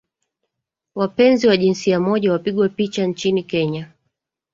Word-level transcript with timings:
wapenzi 0.95 1.47
wa 1.47 1.57
jinsia 1.57 1.99
moja 1.99 2.31
wapigwa 2.31 2.69
picha 2.69 3.05
nchini 3.07 3.43
Kenya 3.43 3.91